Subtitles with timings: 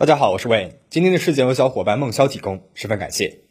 [0.00, 0.78] 大家好，我是魏。
[0.88, 3.47] 今天的事件由小伙伴孟潇提供，十分感谢。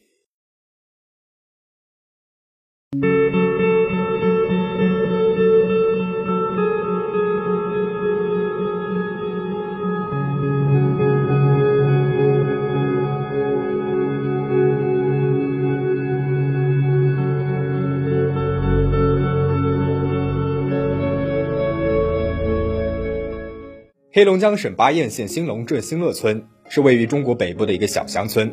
[24.17, 28.51] 黑龙江省巴彦县兴隆镇兴乐村是位于中国北部的一个小乡村。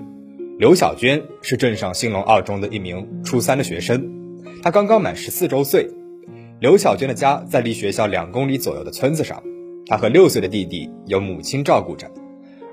[0.58, 4.06] 刘小娟是镇上兴隆二中的一名初三的学生，
[4.62, 5.88] 她刚刚满十四周岁。
[6.60, 9.42] 刘小娟的家在离学校两公里左右的村子上，
[9.86, 12.10] 她和六岁的弟弟由母亲照顾着，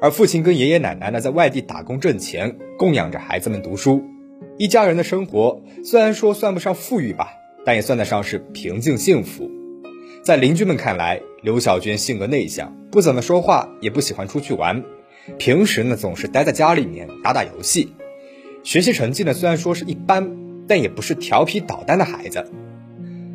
[0.01, 4.03] 而父亲跟爷爷奶奶呢在外地打工挣钱，供养着孩子们读书。
[4.57, 7.29] 一家人的生活虽然说算不上富裕吧，
[7.65, 9.49] 但也算得上是平静幸福。
[10.25, 14.84] 在邻居们看来，刘小娟性格内向，不怎么说话，也不喜欢出去玩。
[15.39, 17.93] 平时呢，总是待在家里面打打游戏。
[18.63, 22.51] 学习成绩呢，虽然说是一般，但也不是调皮捣蛋的孩子。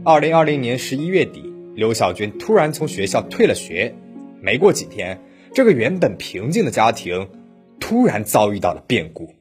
[0.04, 3.94] 二零二零年十一月底，刘小娟突然从学校退了学。
[4.40, 5.20] 没过几天，
[5.52, 7.28] 这个原本平静的家庭，
[7.80, 9.34] 突然遭遇到了变故。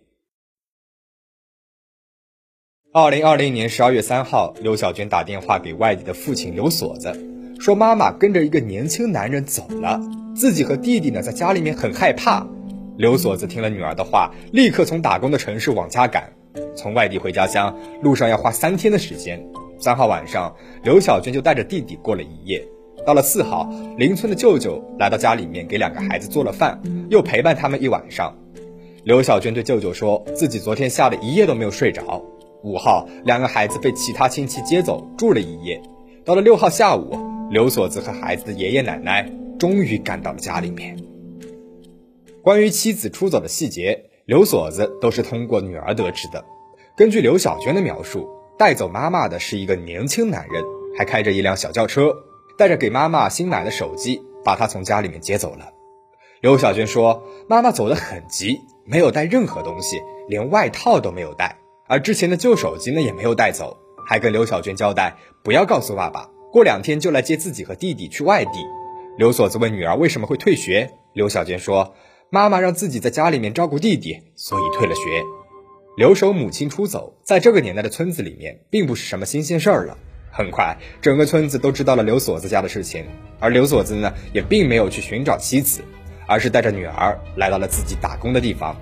[2.92, 7.35] 二零二零年十二月三号，刘小娟打电话给外地的父亲刘锁子。
[7.60, 10.00] 说妈妈跟着一个年轻男人走了，
[10.36, 12.46] 自己和弟弟呢在家里面很害怕。
[12.98, 16.32] 刘锁子听了女儿的话，立刻从打工的城市往家赶。
[16.76, 19.46] 从外地回家乡，路上要花三天的时间。
[19.80, 22.66] 三号晚上，刘小娟就带着弟弟过了一夜。
[23.06, 28.34] 到了四号，邻村的舅舅来到家里面给两个孩子做了饭，又陪伴他们一晚上。
[29.04, 32.24] 刘小娟对舅舅说自己昨天吓得一夜都没有睡着。
[32.64, 35.82] 五号，两个孩子被其他亲戚接走住了一夜。
[36.24, 37.25] 到了六号下午。
[37.56, 41.02] 刘锁子和孩子的爷爷奶奶终于赶到了家里面。
[42.42, 46.44] 关于妻子出走的细节，刘锁子都是通过女儿得知的。
[46.98, 50.62] 根据刘小娟的描述，带走妈妈的是一个年轻男人，
[50.98, 52.14] 还开着一辆小轿车，
[52.58, 55.72] 带着给妈妈新买的手机，把她从家里面接走了。
[56.42, 66.30] 刘小娟说，妈妈走得很急，没有带任何东西，连外套都没有带，而之前的旧手机呢也没有带走，还跟刘小娟交代不要告诉爸爸。
[66.56, 68.52] 过两天就来接自己和弟弟去外地。
[69.18, 71.96] 刘锁子问女儿为什么会退学，刘小娟说
[72.32, 75.02] ：“妈妈让自己在家里面照顾弟弟，所以退了学。”
[75.98, 79.98] 留守母亲出走，在这个年代的村子里面，并不是什么新鲜事儿了。
[80.32, 83.04] 很快，整个村子都知道了刘锁子家的事情，
[83.42, 85.82] 而刘锁子呢，也并没有去寻找妻子，
[86.26, 88.74] 而是带着女儿来到了自己打工的地方。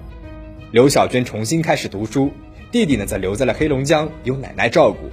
[0.70, 2.30] 刘小娟重新开始读书，
[2.72, 5.10] 弟弟呢，则留在了黑龙江，由奶奶照顾。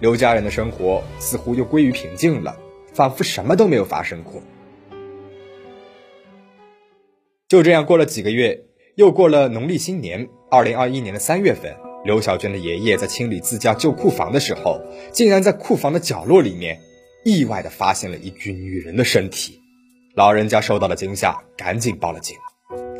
[0.00, 2.56] 刘家人的生活似乎又归于平静了，
[2.94, 4.42] 仿佛什么都没有发生过。
[7.48, 8.60] 就这样过了几个月，
[8.94, 14.80] 又过了农历新年，二零二一年的三月份，刘小娟的爷爷在清理自家旧库房的时候，
[15.12, 16.78] 竟然在库房的角落里面，
[17.24, 19.58] 意外的发现了一具女人的身体。
[20.14, 22.36] 老人家受到了惊吓，赶紧报了警。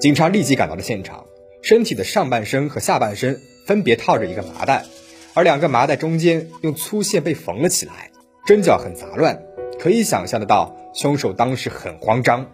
[0.01, 1.27] 警察立即赶到了现场，
[1.63, 4.85] 身体的上半身和下半身分别套着一个麻袋。
[5.39, 8.11] 而两个麻袋中间用粗线被缝了起来，
[8.45, 9.41] 针脚很杂乱，
[9.79, 12.45] 可以想象得到凶手当时很慌张。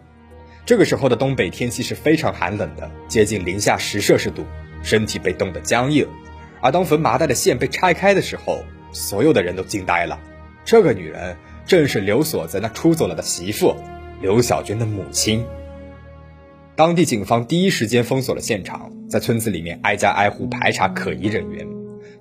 [0.66, 4.44] 这个时候的东北天气是非常寒冷的，接近零下十摄氏度，
[4.82, 6.06] 身体被冻得僵硬。
[6.60, 8.62] 而当缝麻袋的线被拆开的时候，
[8.92, 10.20] 所有的人都惊呆了。
[10.66, 13.74] 这个女人正是刘锁子那出走了的媳妇
[14.20, 15.42] 刘小娟的母亲。
[16.76, 21.66] 当地警方第一时间封锁了现场，在村子里面挨家挨户排查可疑人员。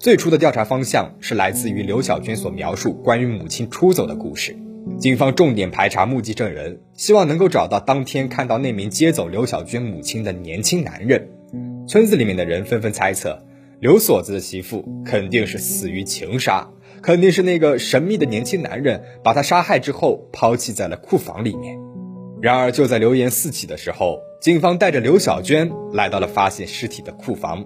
[0.03, 4.53] 最初的调查方向是来自于刘小娟所描述关于母亲出走的故事。
[4.99, 11.29] 警方重点排查目击证人，希望能够找到当天看到那名接走刘小娟母亲的年轻男人。
[11.87, 13.45] 村子里面的人纷纷猜测，
[13.79, 16.67] 刘锁子的媳妇肯定是死于情杀，
[17.01, 21.79] 肯定是那个神秘的年轻男人把她杀害之后抛弃在了库房里面。
[22.41, 27.63] 然而就在流言四起的时候，警方带着刘小娟来到了发现尸体的库房，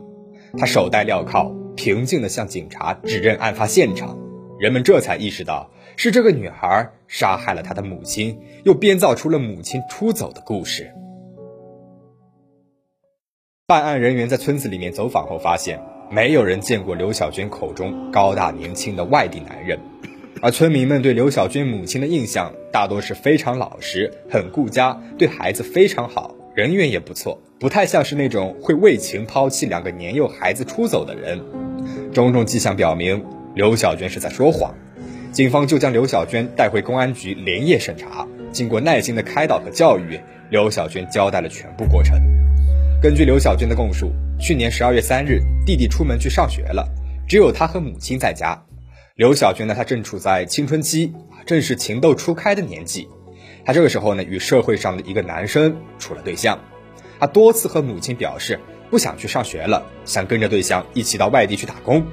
[0.56, 1.52] 她手戴镣铐。
[1.78, 4.18] 平静地向警察指认案发现场，
[4.60, 10.92] 人们这才意识到是这个女孩杀害了她的母亲，又编造出了母亲出走的故事。
[13.68, 15.80] 办案人员在村子里面走访后发现，
[16.10, 19.78] 没有人见过刘小娟口中高大年轻的外地男人，
[20.42, 31.67] 而村民们对刘小娟母亲的印象大多是非常老实、很顾家，对孩子非常好，人缘也不错，不太像是那种会为情抛弃两个年幼孩子出走的人。
[32.14, 33.24] 种种迹象表明，
[33.56, 34.74] 刘小娟是在说谎。
[35.32, 38.28] 警方就将刘小娟带回公安局连夜审查。
[38.52, 40.20] 经过耐心的开导和教育，
[40.50, 42.20] 刘小娟交代了全部过程。
[43.02, 46.88] 根据刘小娟的供述，去年十二月三日，弟弟出门去上学了，
[47.28, 48.64] 只有她和母亲在家。
[49.16, 51.14] 刘小娟呢，她正处在青春期，
[51.46, 53.08] 正是情窦初开的年纪。
[53.64, 56.60] 她这个时候呢，与社会上的一个男生处了对象。
[57.20, 62.06] 她多次和母亲表示不想去上学了，想跟着对象一起到外地去打工。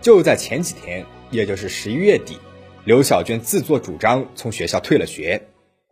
[0.00, 2.38] 就在前几天，也就是十一月底，
[2.84, 5.40] 刘小娟自作主张从学校退了学。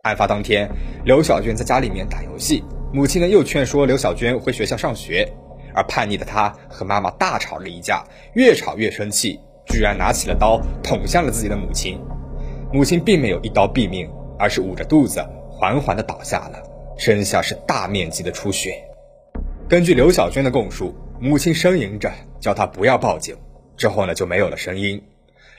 [0.03, 0.69] 案发当天，
[1.03, 2.63] 刘小娟在家里面打游戏。
[2.93, 5.27] 母亲呢又劝说刘小娟回学校上学，
[5.73, 8.03] 而叛逆的她和妈妈大吵了一架，
[8.35, 11.99] 越吵越生气，居然拿起了刀捅向了自己的母亲。
[12.71, 16.61] 母亲并没有一刀毙命，而是捂着肚子缓缓地倒下了，
[16.97, 18.84] 身下是大面积的出血。
[19.67, 23.35] 根据刘小娟的供述，母亲呻吟着叫她不要报警，
[23.75, 25.01] 之后呢就没有了声音。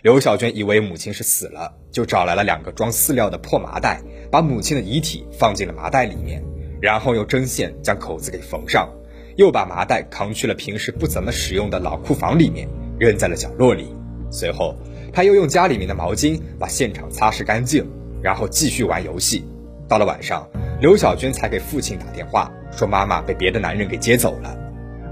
[0.02, 4.00] 刘小娟以为母亲是死了，就找来了两个装饲料的破麻袋，
[4.30, 6.40] 把母亲的遗体放进了麻袋里面。
[6.80, 8.88] 然后用针线将口子给缝上，
[9.36, 12.68] 又把麻袋扛去了平时不怎么使用的老库房里面，
[13.00, 13.92] 扔在了角落里。
[14.30, 14.76] 随后，
[15.12, 17.84] 他又用家里面的毛巾把现场擦拭干净，
[18.22, 19.44] 然后继续玩游戏。
[19.88, 20.48] 到了晚上，
[20.80, 24.56] 刘小娟才给父亲打电话，说妈妈被别的男人给接走了。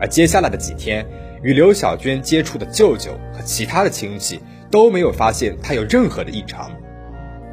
[0.00, 1.06] 而接下来的几天，
[1.42, 4.40] 与刘小娟接触的舅舅和其他的亲戚
[4.70, 6.70] 都没有发现她有任何的异常。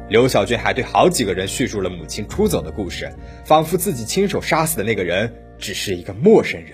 [0.08, 3.10] 刘小娟还对好几个人叙述了母亲出走的故事，
[3.44, 6.72] 仿佛自己亲手杀死的那个人只是一个陌生人。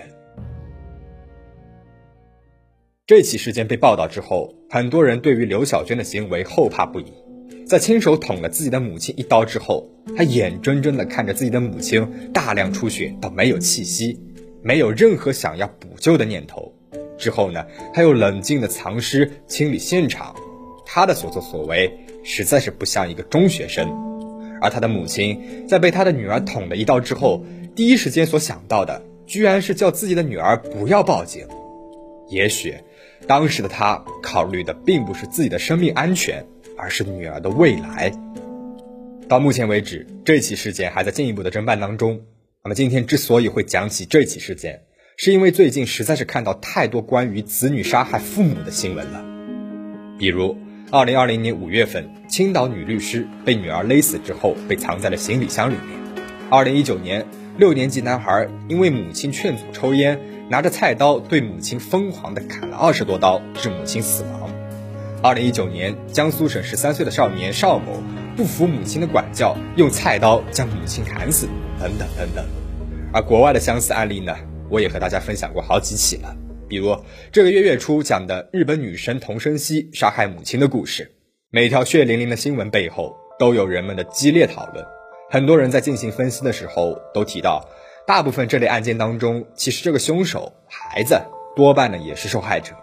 [3.07, 7.13] 这起事件被报道之后，很多人对于刘小娟的行为后怕不已。
[7.69, 9.87] 在亲手捅了自己的母亲一刀之后，
[10.17, 14.19] 他眼睁睁地看着自己的母亲大量出血到没有气息，
[14.63, 16.73] 没有任何想要补救的念头。
[17.15, 17.63] 之后呢，
[17.93, 20.35] 他又冷静地藏尸清理现场。
[20.83, 21.95] 他的所作所为。
[22.21, 23.87] 实在是不像一个中学生，
[24.61, 27.45] 而他的母亲在被他的女儿捅了一刀之后，
[27.75, 31.47] 第一时间所想到的，居然是叫自己的女儿不要报警。
[32.27, 32.75] 也许，
[33.25, 36.45] 当时的他考虑的并不是自己的生命安全，
[36.79, 38.11] 而是女儿的未来。
[39.27, 42.21] 到目前为止，这起事件还在进一步的侦办当中。
[42.63, 44.81] 那么今天之所以会讲起这起事件，
[45.17, 49.23] 是因为最近实在是看到太多关于子女杀害父母的新闻了，
[50.17, 50.57] 比如。
[50.91, 56.25] 二零二零年五月份，青岛女律师被女儿勒死之后，被藏在了行李箱里面。
[56.49, 57.27] 二零一九年，
[57.59, 64.49] 六年级男孩因为母亲劝阻抽烟，拿着菜刀对母亲疯狂的砍了二十多刀，致母亲死亡。
[65.21, 68.01] 二零一九年，江苏省十三岁的少年邵某
[68.37, 71.45] 不服母亲的管教，用菜刀将母亲砍死，
[71.77, 72.45] 等等等等。
[73.11, 74.33] 而国外的相似案例呢，
[74.69, 76.33] 我也和大家分享过好几起了。
[76.69, 76.95] 比如
[77.33, 81.11] 这个月月初讲的日本女神童生希杀害母亲的故事，
[81.51, 84.85] 每条血淋淋的新闻背后都有人们的激烈讨论。
[85.29, 87.67] 很多人在进行分析的时候都提到，
[88.07, 91.19] 大部分这类案件当中，其实这个凶手孩子
[91.57, 92.73] 多半呢也是受害者。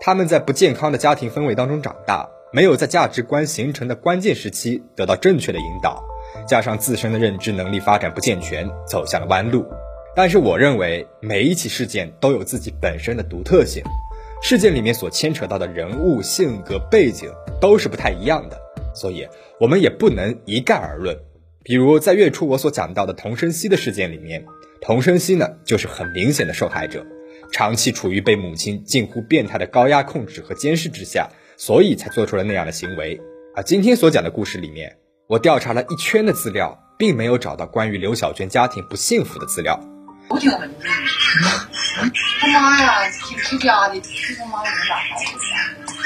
[0.00, 6.02] 他们在不健康的家庭氛围当中长大，没有在价值观形成的关键时期得到正确的引导，
[6.46, 9.66] 加上自身的认知能力发展不健全，走向了弯路。
[10.14, 13.82] 但是我认为每一起事件都有自己本身的独特性，
[14.40, 17.28] 事件里面所牵扯到的人物性格背景
[17.60, 18.56] 都是不太一样的，
[18.94, 19.26] 所以
[19.58, 21.16] 我们也不能一概而论。
[21.64, 24.44] 比如在月初我所讲到的童生熙的事件里面，
[24.80, 27.04] 童生熙呢就是很明显的受害者，
[27.52, 33.20] 长期处于被母亲近乎变态的高压控制和监视之下，所以才做出了那样的行为。
[33.56, 39.80] 而今天所讲的故事里面，我调查了一圈的资料，并没有找到关于刘小娟家庭不幸福的资料。
[40.28, 40.74] 我听问你，
[42.40, 44.00] 他妈呀，起不起家的，
[44.38, 45.18] 他妈能咋好？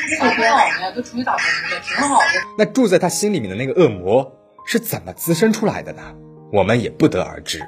[0.08, 2.24] 挺好的，都出去打工的，挺好的。
[2.56, 4.32] 那住在他心里面的那个恶魔
[4.64, 6.14] 是怎么滋生出来的呢？
[6.52, 7.60] 我们也不得而知。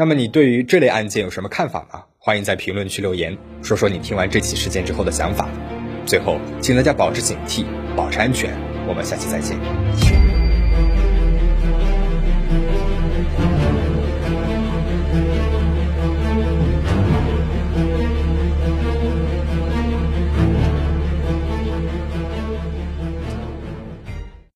[0.00, 2.04] 那么你对于这类案件有什么看法吗？
[2.16, 5.46] 欢迎在评论区留言，说说你听完这起事件之后的想法。
[6.06, 8.50] 最后，请大家保持警惕，保持安全。
[8.88, 10.39] 我们下期再见。